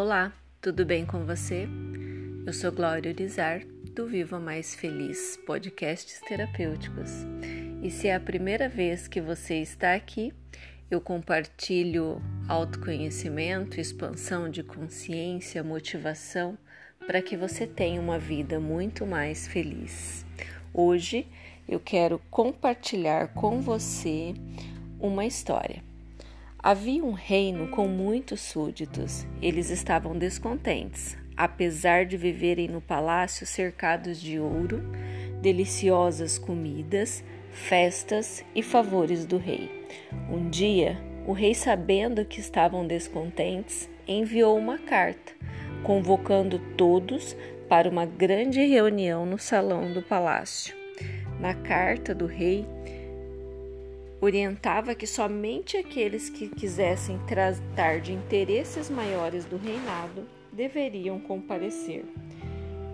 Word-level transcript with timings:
Olá, 0.00 0.32
tudo 0.60 0.86
bem 0.86 1.04
com 1.04 1.24
você? 1.26 1.68
Eu 2.46 2.52
sou 2.52 2.70
Glória 2.70 3.10
Urizar, 3.10 3.62
do 3.96 4.06
Viva 4.06 4.38
Mais 4.38 4.72
Feliz 4.76 5.36
Podcasts 5.44 6.20
Terapêuticos. 6.20 7.10
E 7.82 7.90
se 7.90 8.06
é 8.06 8.14
a 8.14 8.20
primeira 8.20 8.68
vez 8.68 9.08
que 9.08 9.20
você 9.20 9.56
está 9.56 9.94
aqui, 9.94 10.32
eu 10.88 11.00
compartilho 11.00 12.22
autoconhecimento, 12.46 13.80
expansão 13.80 14.48
de 14.48 14.62
consciência, 14.62 15.64
motivação 15.64 16.56
para 17.04 17.20
que 17.20 17.36
você 17.36 17.66
tenha 17.66 18.00
uma 18.00 18.20
vida 18.20 18.60
muito 18.60 19.04
mais 19.04 19.48
feliz. 19.48 20.24
Hoje 20.72 21.26
eu 21.68 21.80
quero 21.80 22.20
compartilhar 22.30 23.34
com 23.34 23.60
você 23.60 24.32
uma 25.00 25.26
história. 25.26 25.82
Havia 26.60 27.04
um 27.04 27.12
reino 27.12 27.68
com 27.68 27.86
muitos 27.86 28.40
súditos. 28.40 29.24
Eles 29.40 29.70
estavam 29.70 30.18
descontentes, 30.18 31.16
apesar 31.36 32.04
de 32.04 32.16
viverem 32.16 32.66
no 32.66 32.80
palácio 32.80 33.46
cercados 33.46 34.20
de 34.20 34.40
ouro, 34.40 34.82
deliciosas 35.40 36.36
comidas, 36.36 37.22
festas 37.52 38.44
e 38.56 38.62
favores 38.62 39.24
do 39.24 39.38
rei. 39.38 39.86
Um 40.28 40.50
dia, 40.50 40.98
o 41.28 41.32
rei, 41.32 41.54
sabendo 41.54 42.24
que 42.24 42.40
estavam 42.40 42.84
descontentes, 42.84 43.88
enviou 44.06 44.58
uma 44.58 44.78
carta, 44.78 45.32
convocando 45.84 46.58
todos 46.76 47.36
para 47.68 47.88
uma 47.88 48.04
grande 48.04 48.66
reunião 48.66 49.24
no 49.24 49.38
salão 49.38 49.92
do 49.92 50.02
palácio. 50.02 50.74
Na 51.38 51.54
carta 51.54 52.12
do 52.12 52.26
rei, 52.26 52.66
orientava 54.20 54.94
que 54.94 55.06
somente 55.06 55.76
aqueles 55.76 56.28
que 56.28 56.48
quisessem 56.48 57.18
tratar 57.26 58.00
de 58.00 58.12
interesses 58.12 58.90
maiores 58.90 59.44
do 59.44 59.56
reinado 59.56 60.26
deveriam 60.52 61.20
comparecer. 61.20 62.04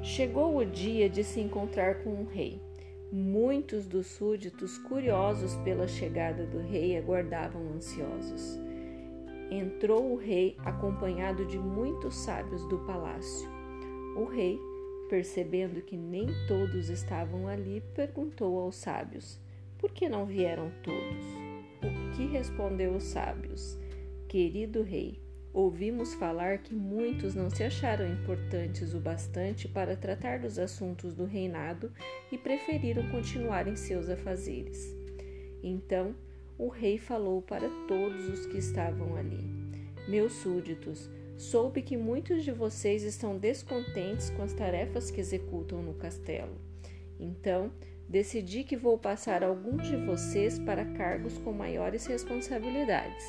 Chegou 0.02 0.58
o 0.58 0.64
dia 0.66 1.08
de 1.08 1.24
se 1.24 1.40
encontrar 1.40 2.02
com 2.02 2.10
o 2.10 2.26
rei. 2.26 2.60
Muitos 3.10 3.86
dos 3.86 4.06
súditos, 4.08 4.76
curiosos 4.76 5.56
pela 5.58 5.88
chegada 5.88 6.44
do 6.44 6.58
rei, 6.58 6.98
aguardavam 6.98 7.72
ansiosos. 7.74 8.58
Entrou 9.50 10.12
o 10.12 10.16
rei 10.16 10.56
acompanhado 10.58 11.46
de 11.46 11.58
muitos 11.58 12.16
sábios 12.16 12.66
do 12.68 12.78
palácio. 12.80 13.48
O 14.16 14.24
rei, 14.24 14.58
percebendo 15.08 15.80
que 15.80 15.96
nem 15.96 16.26
todos 16.46 16.90
estavam 16.90 17.46
ali, 17.46 17.82
perguntou 17.94 18.58
aos 18.58 18.76
sábios: 18.76 19.40
por 19.84 19.92
que 19.92 20.08
não 20.08 20.24
vieram 20.24 20.72
todos? 20.82 21.24
O 21.82 22.16
que 22.16 22.24
respondeu 22.24 22.94
os 22.94 23.02
sábios? 23.02 23.76
Querido 24.26 24.82
rei, 24.82 25.20
ouvimos 25.52 26.14
falar 26.14 26.56
que 26.62 26.74
muitos 26.74 27.34
não 27.34 27.50
se 27.50 27.62
acharam 27.62 28.10
importantes 28.10 28.94
o 28.94 28.98
bastante 28.98 29.68
para 29.68 29.94
tratar 29.94 30.38
dos 30.38 30.58
assuntos 30.58 31.12
do 31.12 31.26
reinado 31.26 31.92
e 32.32 32.38
preferiram 32.38 33.06
continuar 33.10 33.68
em 33.68 33.76
seus 33.76 34.08
afazeres. 34.08 34.96
Então 35.62 36.14
o 36.56 36.68
rei 36.68 36.96
falou 36.96 37.42
para 37.42 37.68
todos 37.86 38.26
os 38.26 38.46
que 38.46 38.56
estavam 38.56 39.14
ali: 39.16 39.44
Meus 40.08 40.32
súditos, 40.32 41.10
soube 41.36 41.82
que 41.82 41.98
muitos 41.98 42.42
de 42.42 42.52
vocês 42.52 43.02
estão 43.02 43.36
descontentes 43.36 44.30
com 44.30 44.44
as 44.44 44.54
tarefas 44.54 45.10
que 45.10 45.20
executam 45.20 45.82
no 45.82 45.92
castelo. 45.92 46.58
Então, 47.20 47.70
decidi 48.08 48.64
que 48.64 48.76
vou 48.76 48.98
passar 48.98 49.42
alguns 49.42 49.86
de 49.86 49.96
vocês 49.96 50.58
para 50.58 50.84
cargos 50.84 51.38
com 51.38 51.52
maiores 51.52 52.06
responsabilidades. 52.06 53.24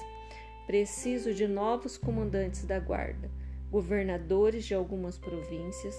Preciso 0.65 1.33
de 1.33 1.47
novos 1.47 1.97
comandantes 1.97 2.65
da 2.65 2.79
guarda, 2.79 3.29
governadores 3.71 4.65
de 4.65 4.73
algumas 4.73 5.17
províncias, 5.17 5.95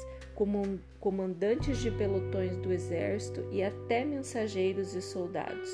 comandantes 1.00 1.78
de 1.78 1.90
pelotões 1.90 2.56
do 2.56 2.72
exército 2.72 3.46
e 3.52 3.62
até 3.62 4.04
mensageiros 4.04 4.94
e 4.94 5.02
soldados. 5.02 5.70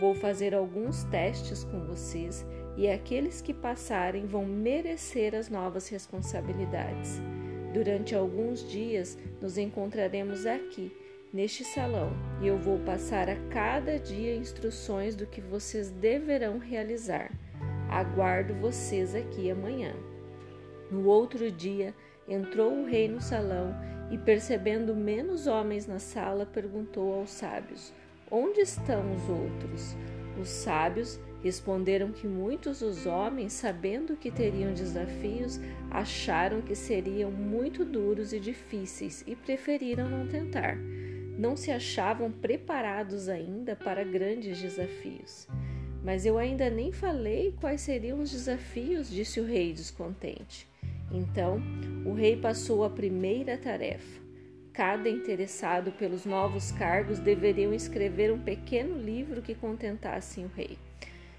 Vou 0.00 0.14
fazer 0.14 0.54
alguns 0.54 1.04
testes 1.04 1.62
com 1.64 1.86
vocês 1.86 2.44
e 2.76 2.88
aqueles 2.88 3.40
que 3.40 3.54
passarem 3.54 4.26
vão 4.26 4.44
merecer 4.44 5.34
as 5.34 5.48
novas 5.48 5.88
responsabilidades. 5.88 7.20
Durante 7.72 8.14
alguns 8.14 8.68
dias 8.68 9.16
nos 9.40 9.56
encontraremos 9.56 10.46
aqui 10.46 10.92
neste 11.34 11.64
salão 11.64 12.12
e 12.40 12.46
eu 12.46 12.56
vou 12.56 12.78
passar 12.78 13.28
a 13.28 13.34
cada 13.50 13.98
dia 13.98 14.36
instruções 14.36 15.16
do 15.16 15.26
que 15.26 15.40
vocês 15.40 15.90
deverão 15.90 16.58
realizar. 16.58 17.32
Aguardo 17.90 18.54
vocês 18.54 19.16
aqui 19.16 19.50
amanhã. 19.50 19.92
No 20.92 21.08
outro 21.08 21.50
dia, 21.50 21.92
entrou 22.28 22.72
o 22.72 22.86
rei 22.86 23.08
no 23.08 23.20
salão 23.20 23.74
e, 24.12 24.16
percebendo 24.16 24.94
menos 24.94 25.48
homens 25.48 25.88
na 25.88 25.98
sala, 25.98 26.46
perguntou 26.46 27.14
aos 27.14 27.30
sábios: 27.30 27.92
Onde 28.30 28.60
estão 28.60 29.12
os 29.12 29.28
outros? 29.28 29.96
Os 30.40 30.48
sábios 30.48 31.18
responderam 31.42 32.12
que 32.12 32.28
muitos 32.28 32.78
dos 32.78 33.06
homens, 33.06 33.52
sabendo 33.52 34.16
que 34.16 34.30
teriam 34.30 34.72
desafios, 34.72 35.60
acharam 35.90 36.62
que 36.62 36.76
seriam 36.76 37.30
muito 37.30 37.84
duros 37.84 38.32
e 38.32 38.38
difíceis 38.38 39.24
e 39.26 39.34
preferiram 39.34 40.08
não 40.08 40.26
tentar 40.26 40.76
não 41.38 41.56
se 41.56 41.70
achavam 41.70 42.30
preparados 42.30 43.28
ainda 43.28 43.74
para 43.74 44.04
grandes 44.04 44.60
desafios. 44.60 45.48
Mas 46.02 46.26
eu 46.26 46.38
ainda 46.38 46.68
nem 46.68 46.92
falei 46.92 47.54
quais 47.60 47.80
seriam 47.80 48.20
os 48.20 48.30
desafios, 48.30 49.10
disse 49.10 49.40
o 49.40 49.44
rei 49.44 49.72
descontente. 49.72 50.68
Então, 51.10 51.60
o 52.04 52.12
rei 52.12 52.36
passou 52.36 52.84
a 52.84 52.90
primeira 52.90 53.56
tarefa. 53.56 54.22
Cada 54.72 55.08
interessado 55.08 55.92
pelos 55.92 56.26
novos 56.26 56.72
cargos 56.72 57.20
deveriam 57.20 57.72
escrever 57.72 58.32
um 58.32 58.40
pequeno 58.40 58.98
livro 58.98 59.40
que 59.40 59.54
contentasse 59.54 60.40
o 60.40 60.50
rei. 60.54 60.76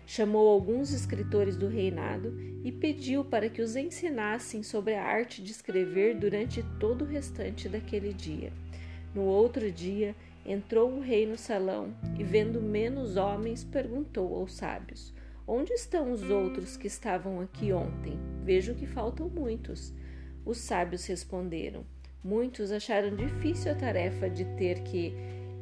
Chamou 0.07 0.47
alguns 0.47 0.93
escritores 0.93 1.57
do 1.57 1.67
reinado 1.67 2.33
e 2.63 2.71
pediu 2.71 3.25
para 3.25 3.49
que 3.49 3.61
os 3.61 3.75
ensinassem 3.75 4.63
sobre 4.63 4.95
a 4.95 5.03
arte 5.03 5.43
de 5.43 5.51
escrever 5.51 6.15
durante 6.15 6.63
todo 6.79 7.03
o 7.03 7.07
restante 7.07 7.67
daquele 7.67 8.13
dia. 8.13 8.53
No 9.15 9.23
outro 9.23 9.71
dia, 9.71 10.13
entrou 10.45 10.91
o 10.91 10.99
rei 10.99 11.25
no 11.25 11.37
salão 11.37 11.95
e, 12.19 12.23
vendo 12.23 12.61
menos 12.61 13.15
homens, 13.15 13.63
perguntou 13.63 14.35
aos 14.35 14.53
sábios: 14.55 15.13
Onde 15.47 15.71
estão 15.71 16.11
os 16.11 16.29
outros 16.29 16.75
que 16.75 16.87
estavam 16.87 17.39
aqui 17.39 17.71
ontem? 17.71 18.19
Vejo 18.43 18.75
que 18.75 18.85
faltam 18.85 19.29
muitos. 19.29 19.93
Os 20.45 20.57
sábios 20.57 21.05
responderam: 21.05 21.85
Muitos 22.21 22.73
acharam 22.73 23.15
difícil 23.15 23.71
a 23.71 23.75
tarefa 23.75 24.29
de 24.29 24.43
ter 24.57 24.81
que 24.83 25.13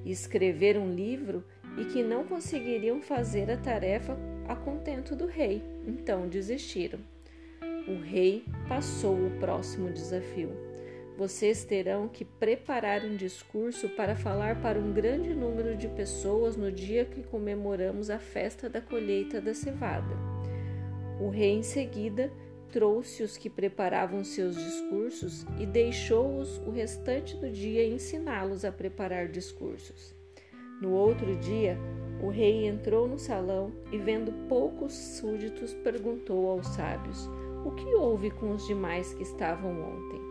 escrever 0.04 0.76
um 0.76 0.92
livro 0.92 1.44
e 1.78 1.86
que 1.86 2.02
não 2.02 2.26
conseguiriam 2.26 3.04
fazer 3.04 3.52
a 3.52 3.58
tarefa 3.58 4.18
a 4.48 4.56
contento 4.56 5.16
do 5.16 5.28
rei, 5.28 5.62
então 5.86 6.28
desistiram. 6.28 7.00
O 7.88 8.02
rei 8.02 8.46
passou 8.68 9.16
o 9.16 9.32
próximo 9.40 9.92
desafio. 9.92 10.50
Vocês 11.16 11.64
terão 11.64 12.08
que 12.08 12.26
preparar 12.26 13.04
um 13.04 13.16
discurso 13.16 13.88
para 13.90 14.16
falar 14.16 14.62
para 14.62 14.80
um 14.80 14.92
grande 14.92 15.36
número 15.36 15.78
de 15.78 15.88
pessoas 15.88 16.58
no 16.58 16.72
dia 16.72 17.06
que 17.06 17.22
comemoramos 17.22 18.10
a 18.10 18.18
festa 18.18 18.68
da 18.68 18.82
colheita 18.82 19.40
da 19.40 19.54
cevada. 19.54 20.16
O 21.22 21.30
rei, 21.30 21.54
em 21.54 21.62
seguida, 21.62 22.32
trouxe 22.72 23.22
os 23.22 23.38
que 23.38 23.48
preparavam 23.48 24.24
seus 24.24 24.56
discursos 24.56 25.46
e 25.60 25.66
deixou-os 25.68 26.58
o 26.66 26.72
restante 26.72 27.38
do 27.38 27.48
dia 27.52 27.88
ensiná-los 27.88 28.66
a 28.66 28.72
preparar 28.72 29.28
discursos. 29.28 30.16
No 30.82 30.94
outro 30.94 31.36
dia, 31.36 31.78
o 32.24 32.30
rei 32.30 32.66
entrou 32.66 33.08
no 33.08 33.20
salão 33.20 33.72
e, 33.92 33.98
vendo 34.00 34.34
poucos 34.50 34.94
súditos, 34.94 35.76
perguntou 35.76 36.50
aos 36.50 36.66
sábios: 36.70 37.30
O 37.64 37.72
que 37.72 37.94
houve 37.94 38.32
com 38.32 38.52
os 38.52 38.66
demais 38.66 39.14
que 39.14 39.22
estavam 39.22 39.72
ontem? 39.72 40.23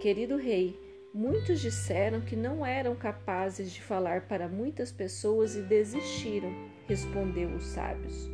Querido 0.00 0.38
rei, 0.38 0.80
muitos 1.12 1.60
disseram 1.60 2.22
que 2.22 2.34
não 2.34 2.64
eram 2.64 2.96
capazes 2.96 3.70
de 3.70 3.82
falar 3.82 4.22
para 4.22 4.48
muitas 4.48 4.90
pessoas 4.90 5.54
e 5.54 5.60
desistiram, 5.60 6.50
respondeu 6.88 7.50
os 7.50 7.64
sábios. 7.64 8.30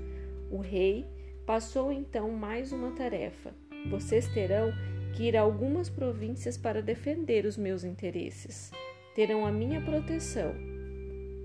O 0.49 0.59
rei 0.59 1.05
passou 1.45 1.91
então 1.91 2.31
mais 2.31 2.71
uma 2.71 2.93
tarefa. 2.93 3.53
Vocês 3.91 4.29
terão 4.29 4.73
que 5.17 5.25
ir 5.25 5.37
a 5.37 5.41
algumas 5.41 5.89
províncias 5.91 6.57
para 6.57 6.81
defender 6.81 7.45
os 7.45 7.57
meus 7.57 7.83
interesses. 7.83 8.71
Terão 9.13 9.45
a 9.45 9.51
minha 9.51 9.81
proteção, 9.81 10.55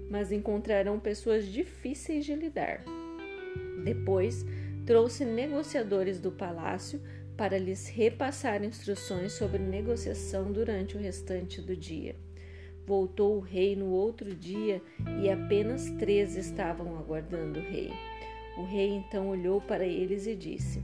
mas 0.07 0.31
encontrarão 0.31 0.99
pessoas 0.99 1.47
difíceis 1.47 2.25
de 2.25 2.35
lidar. 2.35 2.83
Depois, 3.83 4.45
trouxe 4.85 5.25
negociadores 5.25 6.19
do 6.19 6.31
palácio 6.31 7.01
para 7.41 7.57
lhes 7.57 7.87
repassar 7.87 8.63
instruções 8.63 9.33
sobre 9.33 9.57
negociação 9.57 10.51
durante 10.51 10.95
o 10.95 10.99
restante 10.99 11.59
do 11.59 11.75
dia. 11.75 12.15
Voltou 12.85 13.37
o 13.37 13.39
rei 13.39 13.75
no 13.75 13.87
outro 13.87 14.35
dia 14.35 14.79
e 15.19 15.27
apenas 15.27 15.89
três 15.97 16.35
estavam 16.35 16.99
aguardando 16.99 17.59
o 17.59 17.63
rei. 17.63 17.89
O 18.59 18.63
rei 18.63 18.89
então 18.89 19.27
olhou 19.27 19.59
para 19.59 19.83
eles 19.83 20.27
e 20.27 20.35
disse: 20.35 20.83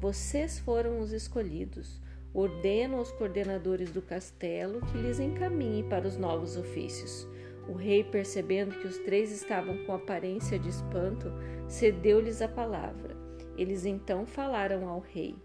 Vocês 0.00 0.58
foram 0.58 0.98
os 1.00 1.12
escolhidos. 1.12 2.00
Ordeno 2.32 2.96
aos 2.96 3.12
coordenadores 3.12 3.90
do 3.90 4.00
castelo 4.00 4.80
que 4.86 4.96
lhes 4.96 5.20
encaminhem 5.20 5.86
para 5.90 6.08
os 6.08 6.16
novos 6.16 6.56
ofícios. 6.56 7.28
O 7.68 7.74
rei, 7.74 8.02
percebendo 8.02 8.78
que 8.80 8.86
os 8.86 8.96
três 9.00 9.30
estavam 9.30 9.84
com 9.84 9.92
aparência 9.92 10.58
de 10.58 10.70
espanto, 10.70 11.30
cedeu-lhes 11.68 12.40
a 12.40 12.48
palavra. 12.48 13.14
Eles 13.58 13.84
então 13.84 14.24
falaram 14.24 14.88
ao 14.88 15.00
rei: 15.00 15.36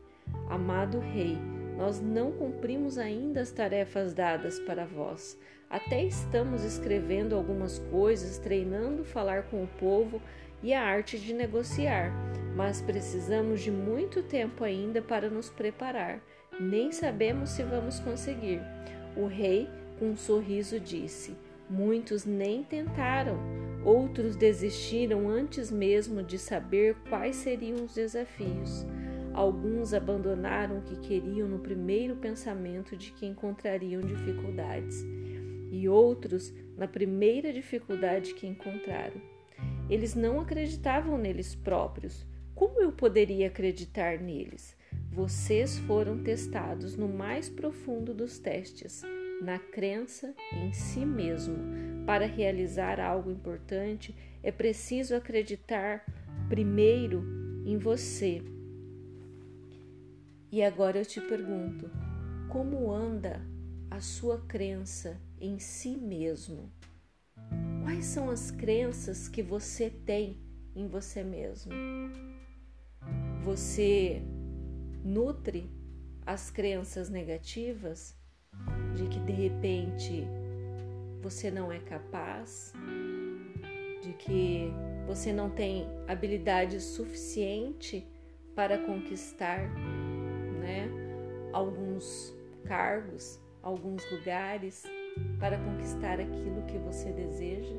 Amado 0.50 1.00
rei, 1.00 1.38
nós 1.78 2.00
não 2.00 2.32
cumprimos 2.32 2.98
ainda 2.98 3.42
as 3.42 3.52
tarefas 3.52 4.14
dadas 4.14 4.60
para 4.60 4.86
vós. 4.86 5.38
Até 5.70 6.04
estamos 6.04 6.64
escrevendo 6.64 7.36
algumas 7.36 7.80
coisas, 7.80 8.38
treinando 8.38 9.04
falar 9.04 9.44
com 9.44 9.64
o 9.64 9.68
povo 9.80 10.22
e 10.62 10.74
a 10.74 10.82
arte 10.82 11.18
de 11.18 11.34
negociar, 11.34 12.12
mas 12.56 12.82
precisamos 12.82 13.62
de 13.62 13.72
muito 13.72 14.22
tempo 14.22 14.64
ainda 14.64 15.02
para 15.02 15.30
nos 15.30 15.50
preparar. 15.50 16.22
Nem 16.60 16.92
sabemos 16.92 17.50
se 17.50 17.64
vamos 17.64 18.00
conseguir. 18.00 18.62
O 19.18 19.26
rei, 19.26 19.68
com 19.98 20.12
um 20.12 20.16
sorriso, 20.16 20.80
disse: 20.80 21.36
Muitos 21.70 22.24
nem 22.24 22.64
tentaram, 22.64 23.40
outros 23.84 24.36
desistiram 24.36 25.28
antes 25.28 25.72
mesmo 25.72 26.22
de 26.22 26.38
saber 26.38 26.96
quais 27.10 27.38
seriam 27.38 27.84
os 27.84 27.96
desafios. 27.96 28.86
Alguns 29.34 29.96
abandonaram 29.96 30.78
o 30.78 30.82
que 30.84 30.96
queriam 30.98 31.48
no 31.48 31.58
primeiro 31.58 32.16
pensamento 32.16 32.96
de 32.96 33.12
que 33.12 33.26
encontrariam 33.26 34.02
dificuldades, 34.02 35.04
e 35.72 35.90
outros 35.90 36.54
na 36.78 36.88
primeira 36.88 37.52
dificuldade 37.52 38.36
que 38.36 38.46
encontraram. 38.46 39.20
Eles 39.90 40.14
não 40.14 40.40
acreditavam 40.40 41.18
neles 41.18 41.56
próprios. 41.56 42.26
Como 42.54 42.80
eu 42.80 42.92
poderia 42.92 43.48
acreditar 43.48 44.20
neles? 44.20 44.78
Vocês 45.12 45.80
foram 45.80 46.22
testados 46.22 46.96
no 46.96 47.08
mais 47.08 47.50
profundo 47.50 48.14
dos 48.14 48.38
testes, 48.38 49.02
na 49.42 49.58
crença 49.58 50.36
em 50.52 50.72
si 50.72 51.04
mesmo. 51.04 51.58
Para 52.06 52.28
realizar 52.28 53.00
algo 53.00 53.32
importante, 53.32 54.16
é 54.44 54.52
preciso 54.52 55.16
acreditar 55.16 56.06
primeiro 56.48 57.24
em 57.66 57.78
você 57.78 58.44
e 60.54 60.62
agora 60.62 61.00
eu 61.00 61.06
te 61.06 61.20
pergunto: 61.20 61.90
como 62.48 62.94
anda 62.94 63.42
a 63.90 64.00
sua 64.00 64.38
crença 64.38 65.20
em 65.42 65.58
si 65.58 65.98
mesmo? 65.98 66.72
Quais 67.82 68.06
são 68.06 68.30
as 68.30 68.52
crenças 68.52 69.28
que 69.28 69.42
você 69.42 69.90
tem 69.90 70.38
em 70.76 70.88
você 70.88 71.24
mesmo? 71.24 71.74
Você 73.42 74.22
nutre 75.04 75.72
as 76.24 76.52
crenças 76.52 77.10
negativas 77.10 78.16
de 78.96 79.08
que 79.08 79.20
de 79.22 79.34
repente 79.34 80.24
você 81.20 81.50
não 81.50 81.72
é 81.72 81.80
capaz, 81.80 82.74
de 84.04 84.14
que 84.14 84.72
você 85.08 85.34
não 85.34 85.50
tem 85.50 85.88
habilidade 86.08 86.80
suficiente 86.80 88.08
para 88.56 88.78
conquistar 88.78 89.68
né, 90.64 90.90
alguns 91.52 92.34
cargos, 92.64 93.40
alguns 93.62 94.02
lugares 94.12 94.84
para 95.40 95.58
conquistar 95.58 96.20
aquilo 96.20 96.64
que 96.64 96.78
você 96.78 97.12
deseja. 97.12 97.76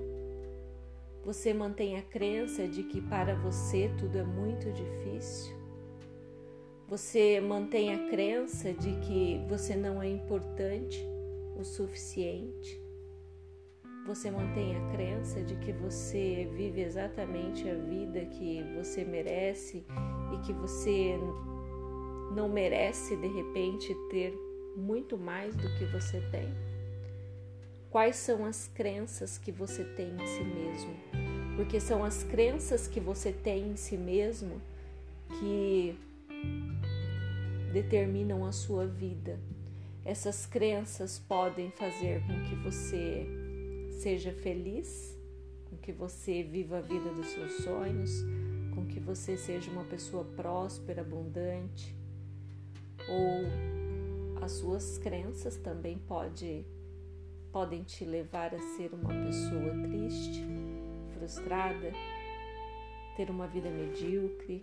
Você 1.24 1.54
mantém 1.54 1.96
a 1.96 2.02
crença 2.02 2.68
de 2.68 2.82
que 2.82 3.00
para 3.00 3.34
você 3.34 3.90
tudo 3.98 4.18
é 4.18 4.22
muito 4.22 4.70
difícil. 4.72 5.56
Você 6.86 7.40
mantém 7.40 7.94
a 7.94 8.10
crença 8.10 8.72
de 8.74 8.94
que 9.00 9.40
você 9.48 9.74
não 9.74 10.02
é 10.02 10.08
importante 10.08 11.02
o 11.56 11.64
suficiente. 11.64 12.78
Você 14.06 14.30
mantém 14.30 14.76
a 14.76 14.90
crença 14.90 15.42
de 15.42 15.56
que 15.56 15.72
você 15.72 16.46
vive 16.54 16.82
exatamente 16.82 17.68
a 17.70 17.74
vida 17.74 18.26
que 18.26 18.62
você 18.76 19.02
merece 19.02 19.86
e 20.34 20.38
que 20.46 20.52
você 20.52 21.18
não 22.34 22.48
merece 22.48 23.16
de 23.16 23.28
repente 23.28 23.94
ter 24.10 24.34
muito 24.76 25.16
mais 25.16 25.54
do 25.54 25.68
que 25.78 25.84
você 25.86 26.20
tem? 26.30 26.52
Quais 27.90 28.16
são 28.16 28.44
as 28.44 28.66
crenças 28.66 29.38
que 29.38 29.52
você 29.52 29.84
tem 29.84 30.08
em 30.08 30.26
si 30.26 30.42
mesmo? 30.42 30.94
Porque 31.56 31.78
são 31.78 32.02
as 32.04 32.24
crenças 32.24 32.88
que 32.88 32.98
você 32.98 33.32
tem 33.32 33.68
em 33.68 33.76
si 33.76 33.96
mesmo 33.96 34.60
que 35.38 35.96
determinam 37.72 38.44
a 38.44 38.50
sua 38.50 38.86
vida. 38.86 39.38
Essas 40.04 40.44
crenças 40.44 41.18
podem 41.18 41.70
fazer 41.70 42.20
com 42.26 42.42
que 42.44 42.56
você 42.56 43.26
seja 44.00 44.32
feliz, 44.32 45.16
com 45.70 45.76
que 45.76 45.92
você 45.92 46.42
viva 46.42 46.78
a 46.78 46.80
vida 46.80 47.10
dos 47.10 47.28
seus 47.28 47.52
sonhos, 47.64 48.10
com 48.74 48.84
que 48.86 48.98
você 48.98 49.36
seja 49.36 49.70
uma 49.70 49.84
pessoa 49.84 50.24
próspera, 50.24 51.00
abundante, 51.00 51.94
ou 53.14 54.42
as 54.42 54.52
suas 54.52 54.98
crenças 54.98 55.56
também 55.56 55.98
pode, 55.98 56.66
podem 57.52 57.82
te 57.82 58.04
levar 58.04 58.54
a 58.54 58.58
ser 58.58 58.92
uma 58.92 59.08
pessoa 59.08 59.70
triste, 59.82 60.44
frustrada, 61.16 61.92
ter 63.16 63.30
uma 63.30 63.46
vida 63.46 63.70
medíocre, 63.70 64.60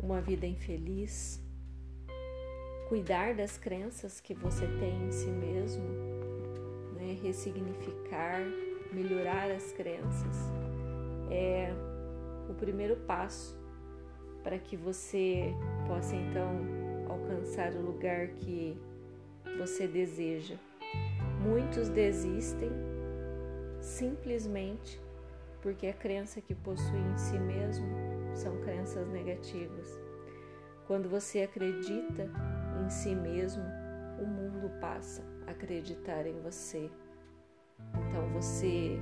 uma 0.00 0.20
vida 0.20 0.46
infeliz. 0.46 1.40
Cuidar 2.88 3.34
das 3.34 3.56
crenças 3.56 4.20
que 4.20 4.34
você 4.34 4.66
tem 4.66 5.06
em 5.06 5.12
si 5.12 5.28
mesmo, 5.28 5.84
né? 6.94 7.16
ressignificar, 7.22 8.40
melhorar 8.92 9.48
as 9.50 9.70
crenças 9.72 10.36
é 11.30 11.72
o 12.48 12.54
primeiro 12.54 12.96
passo 12.96 13.56
para 14.42 14.58
que 14.58 14.76
você 14.76 15.54
possa 15.86 16.16
então 16.16 16.79
alcançar 17.30 17.72
o 17.74 17.80
lugar 17.80 18.28
que 18.28 18.76
você 19.56 19.86
deseja. 19.86 20.56
Muitos 21.40 21.88
desistem 21.88 22.70
simplesmente 23.80 25.00
porque 25.62 25.86
a 25.86 25.92
crença 25.92 26.40
que 26.40 26.54
possui 26.54 26.98
em 26.98 27.16
si 27.16 27.38
mesmo 27.38 27.86
são 28.34 28.60
crenças 28.62 29.08
negativas. 29.08 29.98
Quando 30.86 31.08
você 31.08 31.42
acredita 31.42 32.28
em 32.84 32.90
si 32.90 33.14
mesmo, 33.14 33.62
o 34.20 34.26
mundo 34.26 34.70
passa 34.80 35.22
a 35.46 35.52
acreditar 35.52 36.26
em 36.26 36.40
você. 36.40 36.90
Então 38.08 38.28
você 38.32 38.98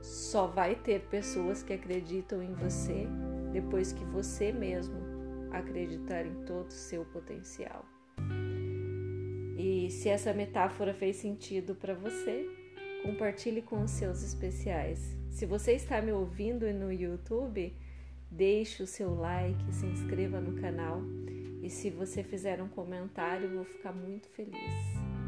só 0.00 0.46
vai 0.46 0.76
ter 0.76 1.00
pessoas 1.08 1.62
que 1.62 1.72
acreditam 1.72 2.42
em 2.42 2.54
você 2.54 3.06
depois 3.52 3.92
que 3.92 4.04
você 4.04 4.52
mesmo 4.52 5.07
acreditar 5.50 6.26
em 6.26 6.44
todo 6.44 6.68
o 6.68 6.72
seu 6.72 7.04
potencial. 7.06 7.84
E 9.56 9.90
se 9.90 10.08
essa 10.08 10.32
metáfora 10.32 10.94
fez 10.94 11.16
sentido 11.16 11.74
para 11.74 11.94
você, 11.94 12.48
compartilhe 13.02 13.62
com 13.62 13.82
os 13.82 13.90
seus 13.90 14.22
especiais. 14.22 15.16
Se 15.30 15.46
você 15.46 15.72
está 15.72 16.00
me 16.00 16.12
ouvindo 16.12 16.72
no 16.72 16.92
YouTube, 16.92 17.74
deixe 18.30 18.82
o 18.82 18.86
seu 18.86 19.14
like, 19.14 19.72
se 19.72 19.86
inscreva 19.86 20.40
no 20.40 20.60
canal 20.60 21.02
e 21.62 21.68
se 21.70 21.90
você 21.90 22.22
fizer 22.22 22.62
um 22.62 22.68
comentário, 22.68 23.46
eu 23.46 23.56
vou 23.56 23.64
ficar 23.64 23.92
muito 23.92 24.28
feliz. 24.28 24.54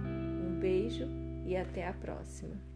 Um 0.07 0.59
beijo 0.61 1.07
e 1.45 1.57
até 1.57 1.87
a 1.87 1.93
próxima. 1.93 2.70